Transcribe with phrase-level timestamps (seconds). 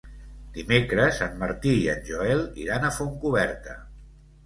[0.55, 3.81] Dimecres en Martí i en Joel iran a Fontcoberta.